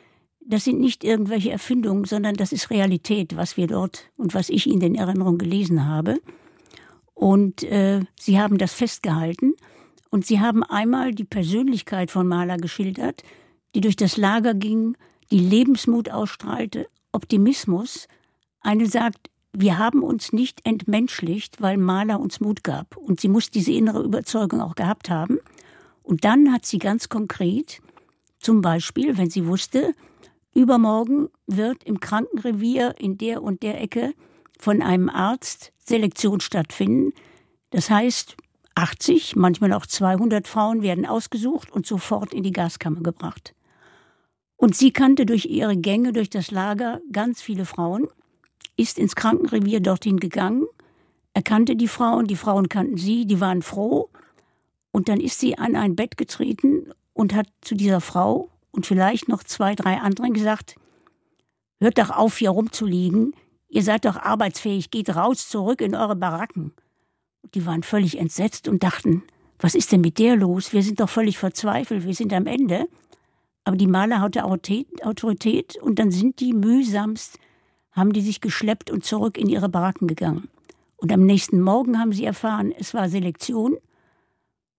das 0.40 0.64
sind 0.64 0.78
nicht 0.78 1.02
irgendwelche 1.02 1.50
Erfindungen, 1.50 2.05
sondern 2.05 2.34
das 2.34 2.52
ist 2.52 2.70
Realität, 2.70 3.37
was 3.37 3.56
wir 3.56 3.66
dort 3.66 4.10
und 4.16 4.34
was 4.34 4.49
ich 4.49 4.70
in 4.70 4.81
den 4.81 4.94
Erinnerungen 4.94 5.38
gelesen 5.38 5.86
habe. 5.86 6.20
Und 7.12 7.65
äh, 7.65 8.03
sie 8.19 8.38
haben 8.41 8.56
das 8.56 8.72
festgehalten 8.72 9.55
und 10.10 10.24
sie 10.24 10.41
haben 10.41 10.62
einmal 10.62 11.12
die 11.12 11.24
Persönlichkeit 11.24 12.12
von 12.12 12.29
Maler 12.29 12.56
geschildert, 12.56 13.24
die 13.74 13.81
durch 13.81 13.96
das 13.96 14.17
Lager 14.17 14.55
ging, 14.55 14.96
die 15.31 15.41
Lebensmut 15.41 16.08
ausstrahlte 16.08 16.86
Optimismus. 17.12 18.08
Eine 18.60 18.86
sagt, 18.86 19.31
wir 19.53 19.79
haben 19.79 20.03
uns 20.03 20.32
nicht 20.32 20.60
entmenschlicht, 20.65 21.60
weil 21.60 21.77
Maler 21.77 22.20
uns 22.20 22.41
Mut 22.41 22.62
gab. 22.65 22.96
Und 22.96 23.20
sie 23.20 23.29
muss 23.29 23.50
diese 23.50 23.72
innere 23.72 24.03
Überzeugung 24.03 24.60
auch 24.60 24.74
gehabt 24.74 25.10
haben. 25.10 25.38
Und 26.03 26.24
dann 26.24 26.53
hat 26.53 26.67
sie 26.67 26.79
ganz 26.79 27.08
konkret, 27.08 27.81
zum 28.38 28.60
Beispiel, 28.60 29.19
wenn 29.19 29.31
sie 29.31 29.46
wusste, 29.46 29.94
übermorgen 30.55 31.29
wird 31.46 31.84
im 31.84 32.00
Krankenrevier 32.00 32.94
in 32.98 33.19
der 33.19 33.43
und 33.43 33.62
der 33.62 33.81
Ecke 33.81 34.15
von 34.58 34.82
einem 34.82 35.08
Arzt 35.08 35.72
Selektion 35.84 36.41
stattfinden. 36.41 37.12
Das 37.70 37.91
heißt, 37.91 38.36
80, 38.74 39.36
manchmal 39.36 39.72
auch 39.72 39.86
200 39.86 40.46
Frauen 40.46 40.82
werden 40.82 41.05
ausgesucht 41.05 41.70
und 41.72 41.86
sofort 41.86 42.32
in 42.32 42.43
die 42.43 42.53
Gaskammer 42.53 43.00
gebracht. 43.00 43.55
Und 44.58 44.77
sie 44.77 44.91
kannte 44.91 45.24
durch 45.24 45.46
ihre 45.46 45.77
Gänge 45.77 46.12
durch 46.12 46.29
das 46.29 46.50
Lager 46.50 47.00
ganz 47.12 47.41
viele 47.41 47.65
Frauen, 47.65 48.08
ist 48.77 48.98
ins 48.98 49.15
Krankenrevier 49.15 49.81
dorthin 49.81 50.19
gegangen, 50.19 50.67
erkannte 51.32 51.77
die 51.77 51.88
Frauen, 51.88 52.27
die 52.27 52.36
Frauen 52.36 52.69
kannten 52.69 52.98
sie, 52.98 53.24
die 53.24 53.41
waren 53.41 53.62
froh. 53.62 54.10
Und 54.91 55.08
dann 55.08 55.20
ist 55.20 55.38
sie 55.38 55.56
an 55.56 55.77
ein 55.77 55.94
Bett 55.94 56.17
getreten 56.17 56.93
und 57.12 57.34
hat 57.34 57.46
zu 57.60 57.77
dieser 57.77 58.00
Frau 58.00 58.50
und 58.72 58.84
vielleicht 58.84 59.29
noch 59.29 59.44
zwei, 59.44 59.77
drei 59.77 59.98
anderen 59.98 60.34
gesagt, 60.34 60.74
hört 61.81 61.98
doch 61.98 62.10
auf, 62.10 62.38
hier 62.38 62.50
rumzuliegen, 62.50 63.34
ihr 63.69 63.84
seid 63.84 64.05
doch 64.05 64.17
arbeitsfähig, 64.17 64.91
geht 64.91 65.15
raus 65.15 65.48
zurück 65.48 65.81
in 65.81 65.94
eure 65.94 66.17
Baracken. 66.17 66.72
Die 67.55 67.65
waren 67.65 67.84
völlig 67.84 68.19
entsetzt 68.19 68.67
und 68.67 68.82
dachten, 68.82 69.22
was 69.60 69.77
ist 69.77 69.93
denn 69.93 70.00
mit 70.00 70.19
der 70.19 70.34
los? 70.34 70.72
Wir 70.72 70.82
sind 70.82 70.98
doch 70.98 71.08
völlig 71.08 71.38
verzweifelt, 71.38 72.05
wir 72.05 72.15
sind 72.15 72.32
am 72.32 72.46
Ende. 72.46 72.88
Aber 73.69 73.77
die 73.77 73.87
Maler 73.87 74.22
hatte 74.22 74.44
Autorität 74.44 75.77
und 75.77 75.98
dann 75.98 76.10
sind 76.10 76.41
die 76.41 76.55
mühsamst, 76.55 77.39
haben 77.93 78.15
die 78.15 78.22
sich 78.22 78.41
geschleppt 78.41 78.91
und 78.91 79.05
zurück 79.05 79.37
in 79.37 79.46
ihre 79.46 79.69
Baracken 79.69 80.08
gegangen. 80.08 80.48
Und 80.96 81.13
am 81.13 81.27
nächsten 81.27 81.60
Morgen 81.60 81.98
haben 81.98 82.15
sie 82.15 82.25
erfahren, 82.25 82.72
es 82.72 82.94
war 82.94 83.10
Selektion. 83.10 83.77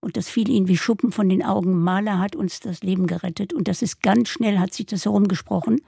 Und 0.01 0.17
das 0.17 0.27
fiel 0.27 0.49
ihnen 0.49 0.67
wie 0.67 0.75
Schuppen 0.75 1.11
von 1.11 1.29
den 1.29 1.45
Augen. 1.45 1.83
Maler 1.83 2.17
hat 2.17 2.35
uns 2.35 2.61
das 2.61 2.81
Leben 2.81 3.05
gerettet. 3.05 3.53
Und 3.53 3.67
das 3.67 3.83
ist 3.83 4.01
ganz 4.01 4.27
schnell, 4.27 4.57
hat 4.57 4.73
sich 4.73 4.87
das 4.87 5.05
herumgesprochen. 5.05 5.81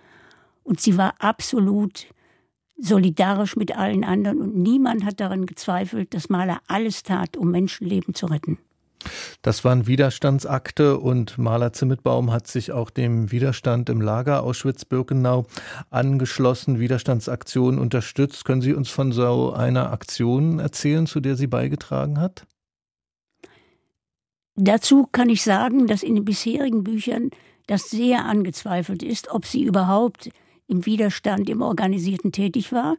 Und 0.61 0.79
sie 0.79 0.95
war 0.95 1.15
absolut 1.17 2.05
solidarisch 2.77 3.55
mit 3.55 3.75
allen 3.75 4.03
anderen. 4.03 4.41
Und 4.41 4.55
niemand 4.55 5.05
hat 5.05 5.19
daran 5.19 5.47
gezweifelt, 5.47 6.13
dass 6.13 6.29
Maler 6.29 6.61
alles 6.67 7.01
tat, 7.01 7.35
um 7.35 7.49
Menschenleben 7.49 8.13
zu 8.13 8.27
retten. 8.27 8.59
Das 9.41 9.63
waren 9.63 9.87
Widerstandsakte 9.87 10.97
und 10.97 11.37
Maler 11.37 11.73
Zimmetbaum 11.73 12.31
hat 12.31 12.47
sich 12.47 12.71
auch 12.71 12.89
dem 12.89 13.31
Widerstand 13.31 13.89
im 13.89 14.01
Lager 14.01 14.43
Auschwitz-Birkenau 14.43 15.45
angeschlossen, 15.89 16.79
Widerstandsaktionen 16.79 17.79
unterstützt. 17.79 18.45
Können 18.45 18.61
Sie 18.61 18.73
uns 18.73 18.89
von 18.89 19.11
so 19.11 19.53
einer 19.53 19.91
Aktion 19.91 20.59
erzählen, 20.59 21.07
zu 21.07 21.19
der 21.19 21.35
sie 21.35 21.47
beigetragen 21.47 22.19
hat? 22.19 22.45
Dazu 24.55 25.07
kann 25.11 25.29
ich 25.29 25.43
sagen, 25.43 25.87
dass 25.87 26.03
in 26.03 26.15
den 26.15 26.25
bisherigen 26.25 26.83
Büchern 26.83 27.31
das 27.67 27.89
sehr 27.89 28.25
angezweifelt 28.25 29.01
ist, 29.01 29.31
ob 29.31 29.45
sie 29.45 29.63
überhaupt 29.63 30.29
im 30.67 30.85
Widerstand, 30.85 31.49
im 31.49 31.61
Organisierten 31.61 32.31
tätig 32.31 32.71
war. 32.71 32.97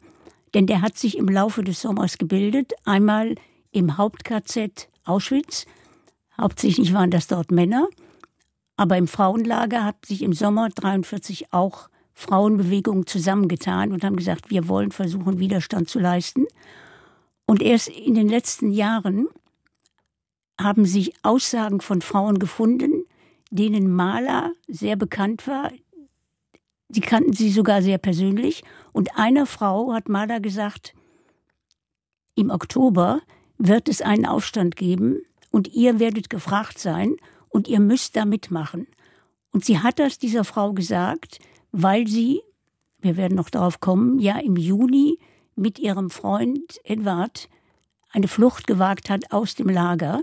Denn 0.54 0.66
der 0.66 0.82
hat 0.82 0.98
sich 0.98 1.16
im 1.16 1.28
Laufe 1.28 1.62
des 1.62 1.80
Sommers 1.80 2.18
gebildet. 2.18 2.72
Einmal 2.84 3.34
im 3.70 3.96
Haupt-KZ 3.96 4.88
Auschwitz. 5.04 5.66
Hauptsächlich 6.40 6.92
waren 6.92 7.10
das 7.10 7.26
dort 7.26 7.50
Männer. 7.50 7.88
Aber 8.76 8.96
im 8.96 9.06
Frauenlager 9.06 9.84
hat 9.84 10.06
sich 10.06 10.22
im 10.22 10.32
Sommer 10.32 10.68
43 10.70 11.52
auch 11.52 11.88
Frauenbewegungen 12.14 13.06
zusammengetan 13.06 13.92
und 13.92 14.04
haben 14.04 14.16
gesagt, 14.16 14.50
wir 14.50 14.68
wollen 14.68 14.90
versuchen, 14.90 15.38
Widerstand 15.38 15.88
zu 15.88 15.98
leisten. 15.98 16.46
Und 17.46 17.62
erst 17.62 17.88
in 17.88 18.14
den 18.14 18.28
letzten 18.28 18.70
Jahren 18.70 19.28
haben 20.60 20.84
sich 20.84 21.12
Aussagen 21.22 21.80
von 21.80 22.02
Frauen 22.02 22.38
gefunden, 22.38 23.04
denen 23.50 23.92
Maler 23.92 24.52
sehr 24.68 24.96
bekannt 24.96 25.46
war. 25.46 25.70
Sie 26.88 27.00
kannten 27.00 27.32
sie 27.32 27.50
sogar 27.50 27.82
sehr 27.82 27.98
persönlich. 27.98 28.62
Und 28.92 29.18
einer 29.18 29.46
Frau 29.46 29.92
hat 29.92 30.08
Maler 30.08 30.40
gesagt, 30.40 30.94
im 32.34 32.50
Oktober 32.50 33.20
wird 33.58 33.88
es 33.88 34.02
einen 34.02 34.26
Aufstand 34.26 34.76
geben 34.76 35.22
und 35.52 35.68
ihr 35.68 36.00
werdet 36.00 36.28
gefragt 36.30 36.80
sein 36.80 37.14
und 37.48 37.68
ihr 37.68 37.78
müsst 37.78 38.16
da 38.16 38.24
mitmachen. 38.24 38.88
Und 39.52 39.64
sie 39.64 39.78
hat 39.78 40.00
das 40.00 40.18
dieser 40.18 40.42
Frau 40.42 40.72
gesagt, 40.72 41.38
weil 41.70 42.08
sie, 42.08 42.40
wir 43.00 43.16
werden 43.16 43.36
noch 43.36 43.50
darauf 43.50 43.78
kommen, 43.78 44.18
ja 44.18 44.38
im 44.38 44.56
Juni 44.56 45.18
mit 45.54 45.78
ihrem 45.78 46.10
Freund 46.10 46.80
Edward 46.82 47.48
eine 48.10 48.28
Flucht 48.28 48.66
gewagt 48.66 49.10
hat 49.10 49.30
aus 49.30 49.54
dem 49.54 49.68
Lager. 49.68 50.22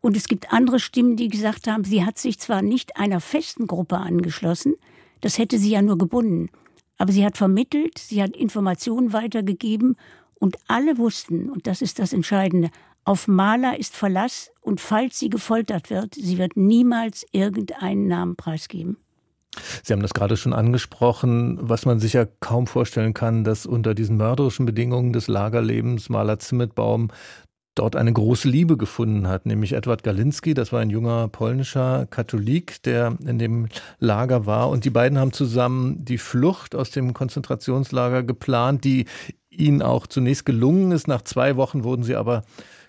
Und 0.00 0.16
es 0.16 0.28
gibt 0.28 0.52
andere 0.52 0.80
Stimmen, 0.80 1.16
die 1.16 1.28
gesagt 1.28 1.66
haben, 1.66 1.84
sie 1.84 2.04
hat 2.04 2.18
sich 2.18 2.38
zwar 2.38 2.62
nicht 2.62 2.96
einer 2.96 3.20
festen 3.20 3.66
Gruppe 3.66 3.98
angeschlossen, 3.98 4.74
das 5.20 5.38
hätte 5.38 5.58
sie 5.58 5.70
ja 5.70 5.80
nur 5.80 5.96
gebunden, 5.96 6.50
aber 6.98 7.10
sie 7.10 7.24
hat 7.24 7.38
vermittelt, 7.38 7.98
sie 7.98 8.22
hat 8.22 8.36
Informationen 8.36 9.12
weitergegeben 9.14 9.96
und 10.34 10.58
alle 10.68 10.98
wussten, 10.98 11.48
und 11.48 11.66
das 11.66 11.80
ist 11.80 11.98
das 11.98 12.12
Entscheidende, 12.12 12.70
auf 13.04 13.28
Maler 13.28 13.78
ist 13.78 13.94
Verlass 13.94 14.50
und 14.60 14.80
falls 14.80 15.18
sie 15.18 15.30
gefoltert 15.30 15.90
wird, 15.90 16.14
sie 16.14 16.38
wird 16.38 16.56
niemals 16.56 17.26
irgendeinen 17.32 18.08
Namen 18.08 18.36
preisgeben. 18.36 18.96
Sie 19.82 19.92
haben 19.92 20.02
das 20.02 20.14
gerade 20.14 20.36
schon 20.36 20.52
angesprochen, 20.52 21.58
was 21.60 21.86
man 21.86 22.00
sich 22.00 22.14
ja 22.14 22.26
kaum 22.40 22.66
vorstellen 22.66 23.14
kann, 23.14 23.44
dass 23.44 23.66
unter 23.66 23.94
diesen 23.94 24.16
mörderischen 24.16 24.66
Bedingungen 24.66 25.12
des 25.12 25.28
Lagerlebens 25.28 26.08
Maler 26.08 26.38
Zimmetbaum 26.38 27.10
dort 27.76 27.96
eine 27.96 28.12
große 28.12 28.48
Liebe 28.48 28.76
gefunden 28.76 29.26
hat, 29.26 29.46
nämlich 29.46 29.72
Edward 29.72 30.04
Galinski, 30.04 30.54
das 30.54 30.72
war 30.72 30.80
ein 30.80 30.90
junger 30.90 31.28
polnischer 31.28 32.06
Katholik, 32.06 32.82
der 32.84 33.16
in 33.26 33.38
dem 33.38 33.68
Lager 33.98 34.46
war 34.46 34.70
und 34.70 34.84
die 34.84 34.90
beiden 34.90 35.18
haben 35.18 35.32
zusammen 35.32 36.04
die 36.04 36.18
Flucht 36.18 36.74
aus 36.74 36.90
dem 36.90 37.14
Konzentrationslager 37.14 38.22
geplant, 38.22 38.84
die 38.84 39.06
ihnen 39.50 39.82
auch 39.82 40.06
zunächst 40.06 40.46
gelungen 40.46 40.92
ist. 40.92 41.08
Nach 41.08 41.22
zwei 41.22 41.56
Wochen 41.56 41.84
wurden 41.84 42.04
sie 42.04 42.16
aber 42.16 42.42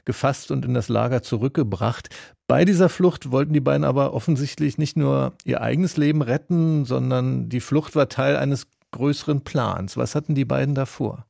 gefasst 0.06 0.52
und 0.52 0.66
in 0.66 0.74
das 0.74 0.88
Lager 0.88 1.22
zurückgebracht. 1.22 2.10
Bei 2.48 2.64
dieser 2.64 2.90
Flucht 2.90 3.32
wollten 3.32 3.54
die 3.54 3.60
beiden 3.60 3.84
aber 3.84 4.14
offensichtlich 4.14 4.78
nicht 4.78 4.98
nur 4.98 5.34
ihr 5.44 5.62
eigenes 5.62 5.98
Leben 5.98 6.22
retten, 6.22 6.86
sondern 6.86 7.50
die 7.50 7.60
Flucht 7.60 7.96
war 7.96 8.08
Teil 8.08 8.38
eines 8.38 8.68
größeren 8.92 9.42
Plans. 9.42 9.98
Was 9.98 10.16
hatten 10.16 10.36
die 10.36 10.46
beiden 10.46 10.76
da 10.76 10.86
vor? 10.86 11.26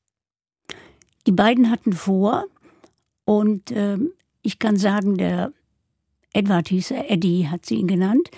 Die 1.25 1.32
beiden 1.32 1.72
hatten 1.72 1.94
vor, 1.94 2.46
und 3.25 3.72
äh, 3.72 3.98
ich 4.44 4.60
kann 4.60 4.77
sagen, 4.77 5.17
der 5.17 5.51
Edward 6.34 6.70
hieß 6.70 6.91
er, 6.91 7.10
Eddie 7.10 7.48
hat 7.48 7.65
sie 7.65 7.75
ihn 7.75 7.88
genannt, 7.88 8.29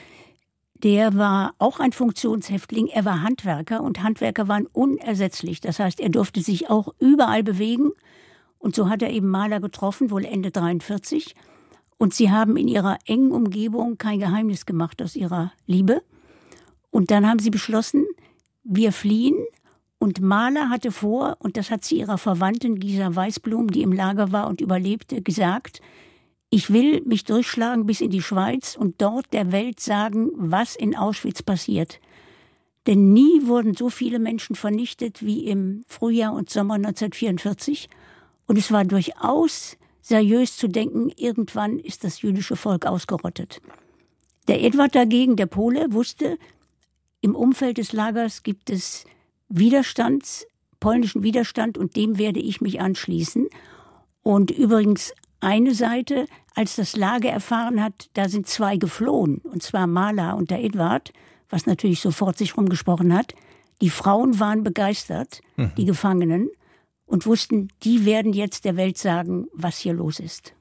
der 0.84 1.16
war 1.16 1.56
auch 1.58 1.80
ein 1.80 1.92
Funktionshäftling, 1.92 2.88
er 2.88 3.04
war 3.04 3.24
Handwerker 3.24 3.82
und 3.82 4.04
Handwerker 4.04 4.48
waren 4.48 4.68
unersetzlich. 4.68 5.60
Das 5.60 5.80
heißt, 5.80 6.00
er 6.00 6.10
durfte 6.10 6.42
sich 6.42 6.70
auch 6.70 6.94
überall 7.00 7.44
bewegen. 7.44 7.92
Und 8.60 8.76
so 8.76 8.90
hat 8.90 9.02
er 9.02 9.12
eben 9.12 9.30
Maler 9.30 9.60
getroffen, 9.60 10.12
wohl 10.12 10.26
Ende 10.26 10.52
43. 10.52 11.36
Und 11.98 12.14
sie 12.14 12.32
haben 12.32 12.58
in 12.58 12.68
ihrer 12.68 12.98
engen 13.06 13.32
Umgebung 13.32 13.98
kein 13.98 14.20
Geheimnis 14.20 14.66
gemacht 14.66 15.02
aus 15.02 15.16
ihrer 15.16 15.52
Liebe. 15.66 16.02
Und 16.92 17.12
dann 17.12 17.28
haben 17.28 17.40
sie 17.40 17.50
beschlossen, 17.50 18.06
wir 18.64 18.92
fliehen 18.92 19.36
und 20.00 20.22
Mahler 20.22 20.70
hatte 20.70 20.92
vor, 20.92 21.38
und 21.40 21.58
das 21.58 21.72
hat 21.72 21.84
sie 21.84 21.98
ihrer 22.00 22.18
Verwandtin 22.18 22.80
Gisa 22.80 23.16
Weißblum, 23.16 23.72
die 23.72 23.82
im 23.82 23.92
Lager 23.92 24.32
war 24.32 24.48
und 24.48 24.62
überlebte, 24.62 25.22
gesagt, 25.22 25.82
ich 26.50 26.72
will 26.72 27.02
mich 27.02 27.24
durchschlagen 27.24 27.86
bis 27.86 28.00
in 28.00 28.12
die 28.12 28.22
Schweiz 28.22 28.78
und 28.80 29.02
dort 29.02 29.34
der 29.34 29.52
Welt 29.52 29.80
sagen, 29.80 30.30
was 30.36 30.76
in 30.76 30.96
Auschwitz 30.96 31.42
passiert. 31.42 32.00
Denn 32.86 33.12
nie 33.12 33.46
wurden 33.48 33.74
so 33.74 33.90
viele 33.90 34.18
Menschen 34.18 34.56
vernichtet 34.56 35.26
wie 35.26 35.46
im 35.46 35.84
Frühjahr 35.88 36.34
und 36.34 36.50
Sommer 36.50 36.76
1944. 36.76 37.90
Und 38.48 38.58
es 38.58 38.72
war 38.72 38.86
durchaus 38.86 39.78
seriös 40.02 40.58
zu 40.58 40.68
denken, 40.68 41.12
irgendwann 41.16 41.80
ist 41.80 42.04
das 42.04 42.22
jüdische 42.22 42.56
Volk 42.56 42.86
ausgerottet. 42.86 43.62
Der 44.48 44.64
Edward 44.64 44.96
dagegen, 44.96 45.36
der 45.36 45.48
Pole, 45.48 45.92
wusste, 45.92 46.38
im 47.22 47.36
Umfeld 47.36 47.78
des 47.78 47.92
Lagers 47.92 48.44
gibt 48.44 48.70
es 48.70 49.04
Widerstands, 49.50 50.48
polnischen 50.80 51.24
Widerstand 51.24 51.78
und 51.78 51.96
dem 51.96 52.18
werde 52.18 52.40
ich 52.40 52.62
mich 52.62 52.80
anschließen. 52.80 53.48
Und 54.24 54.52
übrigens 54.52 55.14
eine 55.40 55.74
Seite, 55.74 56.28
als 56.56 56.76
das 56.76 56.96
Lager 56.96 57.30
erfahren 57.30 57.84
hat, 57.84 58.10
da 58.14 58.30
sind 58.30 58.48
zwei 58.48 58.78
geflohen, 58.78 59.40
und 59.40 59.62
zwar 59.62 59.88
Mala 59.88 60.34
und 60.34 60.52
der 60.52 60.64
Edward, 60.64 61.12
was 61.50 61.66
natürlich 61.66 62.02
sofort 62.02 62.38
sich 62.38 62.58
rumgesprochen 62.58 63.14
hat. 63.14 63.34
Die 63.82 63.90
Frauen 63.90 64.40
waren 64.40 64.64
begeistert, 64.64 65.42
mhm. 65.56 65.72
die 65.78 65.86
Gefangenen, 65.86 66.50
und 67.08 67.26
wussten, 67.26 67.70
die 67.84 68.06
werden 68.06 68.34
jetzt 68.34 68.66
der 68.66 68.78
Welt 68.78 68.98
sagen, 68.98 69.48
was 69.54 69.80
hier 69.80 69.94
los 69.94 70.20
ist. 70.20 70.54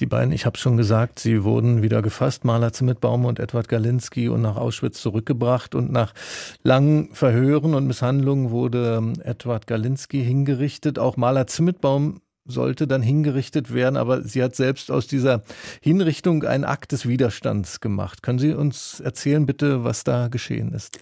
Die 0.00 0.06
beiden, 0.06 0.32
ich 0.32 0.46
habe 0.46 0.56
schon 0.56 0.76
gesagt, 0.76 1.18
sie 1.18 1.42
wurden 1.42 1.82
wieder 1.82 2.02
gefasst, 2.02 2.44
Maler 2.44 2.72
Zimmetbaum 2.72 3.24
und 3.24 3.40
Edward 3.40 3.68
Galinski 3.68 4.28
und 4.28 4.42
nach 4.42 4.56
Auschwitz 4.56 5.02
zurückgebracht. 5.02 5.74
Und 5.74 5.90
nach 5.90 6.14
langen 6.62 7.12
Verhören 7.14 7.74
und 7.74 7.88
Misshandlungen 7.88 8.50
wurde 8.50 8.98
ähm, 8.98 9.14
Edward 9.24 9.66
Galinski 9.66 10.22
hingerichtet. 10.22 11.00
Auch 11.00 11.16
Maler 11.16 11.48
Zimmetbaum 11.48 12.20
sollte 12.44 12.86
dann 12.86 13.02
hingerichtet 13.02 13.74
werden, 13.74 13.96
aber 13.96 14.22
sie 14.22 14.42
hat 14.42 14.54
selbst 14.54 14.92
aus 14.92 15.08
dieser 15.08 15.42
Hinrichtung 15.82 16.44
einen 16.44 16.64
Akt 16.64 16.92
des 16.92 17.08
Widerstands 17.08 17.80
gemacht. 17.80 18.22
Können 18.22 18.38
Sie 18.38 18.54
uns 18.54 19.00
erzählen, 19.00 19.46
bitte, 19.46 19.82
was 19.82 20.04
da 20.04 20.28
geschehen 20.28 20.72
ist? 20.72 21.00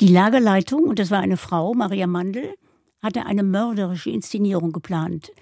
Die 0.00 0.08
Lagerleitung, 0.08 0.84
und 0.84 0.98
das 0.98 1.10
war 1.10 1.18
eine 1.18 1.36
Frau, 1.36 1.74
Maria 1.74 2.06
Mandel, 2.06 2.54
hatte 3.02 3.26
eine 3.26 3.42
mörderische 3.42 4.10
Inszenierung 4.10 4.72
geplant. 4.72 5.32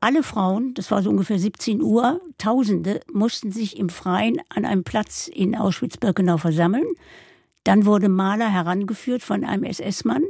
Alle 0.00 0.22
Frauen, 0.22 0.74
das 0.74 0.90
war 0.90 1.02
so 1.02 1.10
ungefähr 1.10 1.38
17 1.38 1.80
Uhr, 1.80 2.20
Tausende 2.36 3.00
mussten 3.12 3.52
sich 3.52 3.78
im 3.78 3.88
Freien 3.88 4.40
an 4.50 4.64
einem 4.64 4.84
Platz 4.84 5.28
in 5.28 5.56
Auschwitz-Birkenau 5.56 6.36
versammeln. 6.36 6.86
Dann 7.64 7.86
wurde 7.86 8.10
Maler 8.10 8.50
herangeführt 8.50 9.22
von 9.22 9.44
einem 9.44 9.64
SS-Mann 9.64 10.24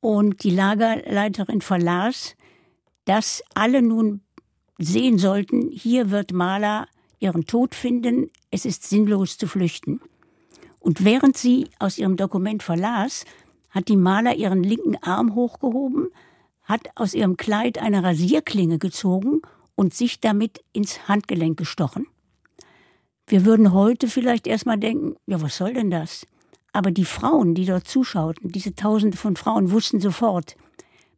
und 0.00 0.42
die 0.44 0.50
Lagerleiterin 0.50 1.62
verlas, 1.62 2.36
dass 3.06 3.42
alle 3.54 3.80
nun 3.80 4.20
sehen 4.78 5.18
sollten, 5.18 5.70
hier 5.70 6.10
wird 6.10 6.32
Maler 6.32 6.86
ihren 7.18 7.46
Tod 7.46 7.74
finden, 7.74 8.30
es 8.50 8.64
ist 8.64 8.88
sinnlos 8.88 9.38
zu 9.38 9.46
flüchten. 9.46 10.00
Und 10.80 11.04
während 11.04 11.38
sie 11.38 11.68
aus 11.78 11.98
ihrem 11.98 12.16
Dokument 12.16 12.62
verlas, 12.62 13.24
hat 13.72 13.88
die 13.88 13.96
Maler 13.96 14.36
ihren 14.36 14.62
linken 14.62 14.96
Arm 15.02 15.34
hochgehoben, 15.34 16.08
hat 16.62 16.88
aus 16.94 17.14
ihrem 17.14 17.36
Kleid 17.36 17.78
eine 17.78 18.04
Rasierklinge 18.04 18.78
gezogen 18.78 19.42
und 19.74 19.94
sich 19.94 20.20
damit 20.20 20.62
ins 20.72 21.08
Handgelenk 21.08 21.58
gestochen. 21.58 22.06
Wir 23.26 23.44
würden 23.44 23.72
heute 23.72 24.08
vielleicht 24.08 24.46
erstmal 24.46 24.78
denken, 24.78 25.16
ja, 25.26 25.40
was 25.40 25.56
soll 25.56 25.74
denn 25.74 25.90
das? 25.90 26.26
Aber 26.72 26.90
die 26.90 27.04
Frauen, 27.04 27.54
die 27.54 27.66
dort 27.66 27.88
zuschauten, 27.88 28.50
diese 28.52 28.74
Tausende 28.74 29.16
von 29.16 29.36
Frauen, 29.36 29.70
wussten 29.70 30.00
sofort, 30.00 30.56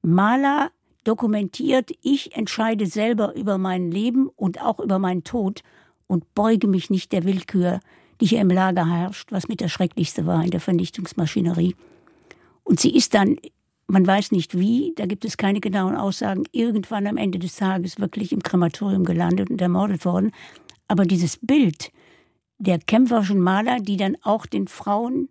Maler 0.03 0.71
dokumentiert, 1.05 1.91
ich 2.03 2.35
entscheide 2.37 2.87
selber 2.87 3.35
über 3.35 3.59
mein 3.59 3.91
Leben 3.91 4.29
und 4.37 4.61
auch 4.61 4.81
über 4.81 4.99
meinen 4.99 5.25
Tod 5.25 5.63
und 6.07 6.35
beuge 6.35 6.67
mich 6.67 6.91
nicht 6.91 7.13
der 7.13 7.25
Willkür, 7.25 7.81
die 8.21 8.27
hier 8.27 8.41
im 8.41 8.51
Lager 8.51 8.87
herrscht, 8.87 9.33
was 9.33 9.49
mit 9.49 9.61
der 9.61 9.69
schrecklichste 9.69 10.27
war 10.27 10.45
in 10.45 10.51
der 10.51 10.61
Vernichtungsmaschinerie. 10.61 11.75
Und 12.65 12.81
sie 12.81 12.95
ist 12.95 13.15
dann, 13.15 13.37
man 13.87 14.07
weiß 14.07 14.33
nicht 14.33 14.59
wie, 14.59 14.93
da 14.97 15.07
gibt 15.07 15.25
es 15.25 15.37
keine 15.37 15.61
genauen 15.61 15.95
Aussagen, 15.95 16.45
irgendwann 16.53 17.07
am 17.07 17.17
Ende 17.17 17.39
des 17.39 17.57
Tages 17.57 18.01
wirklich 18.01 18.33
im 18.33 18.43
Krematorium 18.43 19.05
gelandet 19.05 19.51
und 19.51 19.61
ermordet 19.61 20.05
worden. 20.05 20.33
Aber 20.89 21.05
dieses 21.05 21.39
Bild 21.41 21.93
der 22.59 22.79
kämpferischen 22.79 23.41
Maler, 23.41 23.81
die 23.81 23.97
dann 23.97 24.17
auch 24.23 24.47
den 24.47 24.69
Frauen 24.69 25.29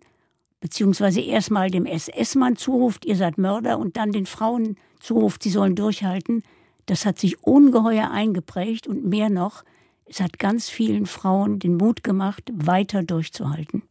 beziehungsweise 0.60 1.20
erstmal 1.20 1.70
dem 1.70 1.84
SS-Mann 1.84 2.56
zuruft, 2.56 3.04
ihr 3.04 3.16
seid 3.16 3.36
Mörder, 3.36 3.78
und 3.78 3.98
dann 3.98 4.12
den 4.12 4.24
Frauen 4.24 4.76
zuruft, 4.98 5.42
sie 5.42 5.50
sollen 5.50 5.74
durchhalten, 5.74 6.42
das 6.86 7.04
hat 7.04 7.18
sich 7.18 7.42
ungeheuer 7.42 8.10
eingeprägt 8.10 8.86
und 8.86 9.04
mehr 9.04 9.28
noch, 9.28 9.62
es 10.06 10.20
hat 10.20 10.38
ganz 10.38 10.70
vielen 10.70 11.04
Frauen 11.04 11.58
den 11.58 11.76
Mut 11.76 12.02
gemacht, 12.02 12.50
weiter 12.54 13.02
durchzuhalten. 13.02 13.82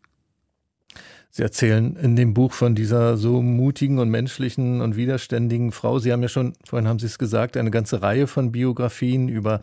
Sie 1.35 1.41
erzählen 1.41 1.95
in 1.95 2.15
dem 2.15 2.35
Buch 2.35 2.53
von 2.53 2.75
dieser 2.75 3.17
so 3.17 3.41
mutigen 3.41 3.97
und 3.97 4.07
menschlichen 4.09 4.81
und 4.81 4.95
widerständigen 4.95 5.71
Frau. 5.71 5.97
Sie 5.97 6.11
haben 6.11 6.21
ja 6.21 6.27
schon, 6.27 6.53
vorhin 6.63 6.87
haben 6.87 6.99
Sie 6.99 7.07
es 7.07 7.17
gesagt, 7.17 7.57
eine 7.57 7.71
ganze 7.71 8.03
Reihe 8.03 8.27
von 8.27 8.51
Biografien 8.51 9.29
über 9.29 9.61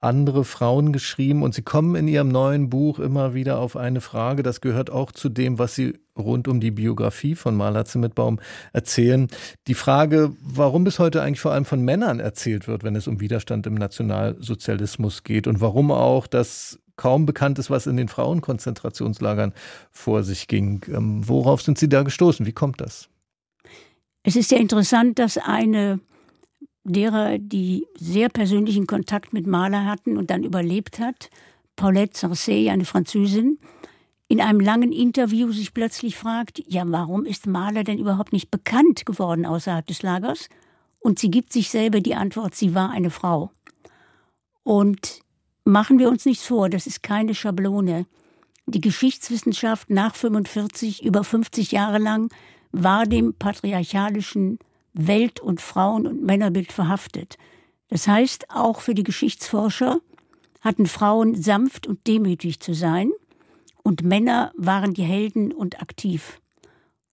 andere 0.00 0.46
Frauen 0.46 0.94
geschrieben 0.94 1.42
und 1.42 1.54
Sie 1.54 1.60
kommen 1.60 1.94
in 1.94 2.08
Ihrem 2.08 2.28
neuen 2.28 2.70
Buch 2.70 2.98
immer 2.98 3.34
wieder 3.34 3.58
auf 3.58 3.76
eine 3.76 4.00
Frage, 4.00 4.42
das 4.42 4.62
gehört 4.62 4.88
auch 4.88 5.12
zu 5.12 5.28
dem, 5.28 5.58
was 5.58 5.74
Sie 5.74 5.98
rund 6.16 6.48
um 6.48 6.58
die 6.58 6.70
Biografie 6.70 7.34
von 7.34 7.54
Maler 7.54 7.84
Zimmetbaum 7.84 8.40
erzählen. 8.72 9.28
Die 9.66 9.74
Frage, 9.74 10.32
warum 10.40 10.84
bis 10.84 10.98
heute 10.98 11.20
eigentlich 11.20 11.40
vor 11.40 11.52
allem 11.52 11.66
von 11.66 11.82
Männern 11.82 12.18
erzählt 12.18 12.66
wird, 12.66 12.82
wenn 12.82 12.96
es 12.96 13.06
um 13.06 13.20
Widerstand 13.20 13.66
im 13.66 13.74
Nationalsozialismus 13.74 15.22
geht 15.22 15.46
und 15.46 15.60
warum 15.60 15.90
auch 15.90 16.26
das 16.26 16.78
kaum 17.00 17.24
bekannt 17.24 17.58
ist, 17.58 17.70
was 17.70 17.86
in 17.86 17.96
den 17.96 18.08
Frauenkonzentrationslagern 18.08 19.54
vor 19.90 20.22
sich 20.22 20.48
ging. 20.48 20.84
Ähm, 20.88 21.26
worauf 21.26 21.62
sind 21.62 21.78
Sie 21.78 21.88
da 21.88 22.02
gestoßen? 22.02 22.44
Wie 22.44 22.52
kommt 22.52 22.82
das? 22.82 23.08
Es 24.22 24.36
ist 24.36 24.50
ja 24.50 24.58
interessant, 24.58 25.18
dass 25.18 25.38
eine 25.38 26.00
derer, 26.84 27.38
die 27.38 27.86
sehr 27.96 28.28
persönlichen 28.28 28.86
Kontakt 28.86 29.32
mit 29.32 29.46
Maler 29.46 29.86
hatten 29.86 30.18
und 30.18 30.30
dann 30.30 30.44
überlebt 30.44 30.98
hat, 30.98 31.30
Paulette 31.74 32.18
Sarcey, 32.18 32.68
eine 32.68 32.84
Französin, 32.84 33.58
in 34.28 34.42
einem 34.42 34.60
langen 34.60 34.92
Interview 34.92 35.52
sich 35.52 35.72
plötzlich 35.72 36.18
fragt, 36.18 36.62
ja, 36.66 36.82
warum 36.86 37.24
ist 37.24 37.46
Maler 37.46 37.82
denn 37.82 37.98
überhaupt 37.98 38.34
nicht 38.34 38.50
bekannt 38.50 39.06
geworden 39.06 39.46
außerhalb 39.46 39.86
des 39.86 40.02
Lagers? 40.02 40.50
Und 40.98 41.18
sie 41.18 41.30
gibt 41.30 41.50
sich 41.50 41.70
selber 41.70 42.00
die 42.00 42.14
Antwort, 42.14 42.54
sie 42.54 42.74
war 42.74 42.90
eine 42.90 43.08
Frau. 43.08 43.52
Und 44.64 45.22
Machen 45.64 45.98
wir 45.98 46.08
uns 46.08 46.24
nichts 46.24 46.46
vor, 46.46 46.68
das 46.68 46.86
ist 46.86 47.02
keine 47.02 47.34
Schablone. 47.34 48.06
Die 48.66 48.80
Geschichtswissenschaft 48.80 49.90
nach 49.90 50.14
45, 50.14 51.04
über 51.04 51.24
50 51.24 51.72
Jahre 51.72 51.98
lang, 51.98 52.32
war 52.72 53.04
dem 53.04 53.34
patriarchalischen 53.34 54.58
Welt- 54.92 55.40
und 55.40 55.60
Frauen- 55.60 56.06
und 56.06 56.22
Männerbild 56.22 56.72
verhaftet. 56.72 57.36
Das 57.88 58.06
heißt, 58.06 58.50
auch 58.50 58.80
für 58.80 58.94
die 58.94 59.02
Geschichtsforscher 59.02 60.00
hatten 60.60 60.86
Frauen 60.86 61.40
sanft 61.40 61.86
und 61.86 62.06
demütig 62.06 62.60
zu 62.60 62.74
sein 62.74 63.10
und 63.82 64.02
Männer 64.02 64.52
waren 64.56 64.94
die 64.94 65.02
Helden 65.02 65.52
und 65.52 65.80
aktiv. 65.80 66.40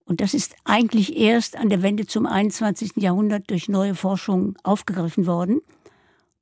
Und 0.06 0.22
das 0.22 0.34
ist 0.34 0.56
eigentlich 0.64 1.18
erst 1.18 1.58
an 1.58 1.70
der 1.70 1.82
Wende 1.82 2.06
zum 2.06 2.26
21. 2.26 2.94
Jahrhundert 2.98 3.50
durch 3.50 3.68
neue 3.68 3.96
Forschung 3.96 4.58
aufgegriffen 4.64 5.26
worden. 5.26 5.62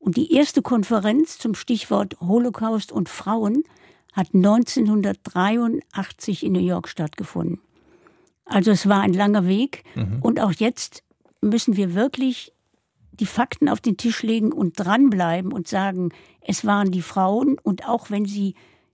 Und 0.06 0.16
die 0.18 0.34
erste 0.34 0.62
Konferenz 0.62 1.40
zum 1.40 1.56
Stichwort 1.56 2.18
Holocaust 2.22 2.92
und 2.92 3.10
Frauen 3.10 3.64
hat 4.14 4.36
1983 4.36 6.46
in 6.46 6.54
New 6.54 6.60
York 6.60 6.88
stattgefunden. 6.88 7.60
Also 8.46 8.70
es 8.70 8.88
war 8.88 9.02
ein 9.02 9.14
langer 9.14 9.48
Weg. 9.48 9.84
Mhm. 9.96 10.20
Und 10.22 10.40
auch 10.40 10.52
jetzt 10.52 11.02
müssen 11.42 11.76
wir 11.76 11.96
wirklich 11.96 12.54
die 13.14 13.26
Fakten 13.26 13.68
auf 13.68 13.82
den 13.82 13.98
Tisch 13.98 14.22
legen 14.22 14.52
und 14.52 14.80
dranbleiben 14.80 15.52
und 15.52 15.68
sagen, 15.68 16.10
es 16.42 16.66
waren 16.66 16.92
die 16.92 17.02
Frauen 17.02 17.58
und 17.64 17.90
auch 17.90 18.12
wenn 18.12 18.28
sie 18.28 18.54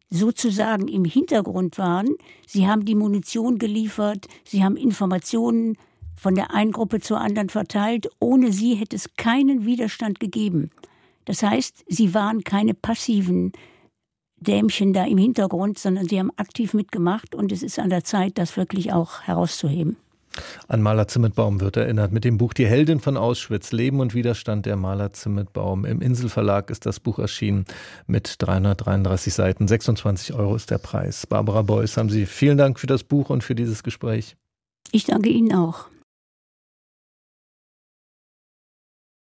sozusagen 0.10 0.88
im 0.88 1.04
Hintergrund 1.04 1.78
waren, 1.78 2.16
sie 2.48 2.70
haben 2.70 2.86
die 2.86 2.96
Munition 2.96 3.58
geliefert, 3.58 4.28
sie 4.46 4.64
haben 4.64 4.78
Informationen 4.78 5.78
von 6.16 6.36
der 6.36 6.54
einen 6.54 6.72
Gruppe 6.72 7.02
zur 7.02 7.20
anderen 7.20 7.50
verteilt. 7.50 8.08
Ohne 8.20 8.54
sie 8.54 8.76
hätte 8.76 8.96
es 8.96 9.14
keinen 9.18 9.66
Widerstand 9.66 10.22
gegeben. 10.22 10.72
Das 11.32 11.44
heißt, 11.44 11.86
sie 11.88 12.14
waren 12.14 12.44
keine 12.44 12.74
passiven 12.74 13.54
Dämchen 14.36 14.92
da 14.92 15.06
im 15.06 15.18
Hintergrund, 15.18 15.80
sondern 15.80 16.06
sie 16.06 16.20
haben 16.20 16.30
aktiv 16.36 16.74
mitgemacht 16.74 17.34
und 17.36 17.54
es 17.54 17.64
ist 17.64 17.80
an 17.80 17.90
der 17.90 18.04
Zeit, 18.04 18.38
das 18.38 18.58
wirklich 18.58 18.92
auch 18.92 19.22
herauszuheben. 19.22 19.96
An 20.68 20.82
Maler 20.82 21.08
Zimmetbaum 21.08 21.62
wird 21.62 21.78
erinnert 21.78 22.12
mit 22.12 22.26
dem 22.26 22.38
Buch 22.38 22.52
Die 22.52 22.66
Heldin 22.66 23.00
von 23.00 23.16
Auschwitz, 23.16 23.72
Leben 23.72 24.02
und 24.02 24.14
Widerstand 24.14 24.66
der 24.66 24.76
Maler 24.76 25.14
Zimmetbaum. 25.14 25.86
Im 25.86 26.02
Inselverlag 26.02 26.70
ist 26.70 26.86
das 26.86 27.00
Buch 27.00 27.18
erschienen 27.18 27.64
mit 28.08 28.36
333 28.40 29.34
Seiten. 29.34 29.70
26 29.70 30.34
Euro 30.34 30.54
ist 30.54 30.70
der 30.70 30.80
Preis. 30.80 31.26
Barbara 31.28 31.62
Beuys, 31.62 31.96
haben 31.96 32.10
Sie 32.10 32.26
vielen 32.26 32.58
Dank 32.58 32.78
für 32.78 32.88
das 32.88 33.06
Buch 33.06 33.30
und 33.30 33.42
für 33.42 33.56
dieses 33.56 33.84
Gespräch. 33.84 34.36
Ich 34.92 35.06
danke 35.06 35.30
Ihnen 35.30 35.54
auch. 35.54 35.86